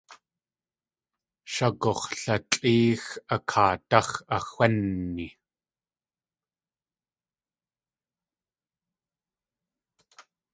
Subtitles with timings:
[1.53, 3.03] Shagux̲latlʼéex
[3.35, 5.27] a kaadáx̲ axwénni.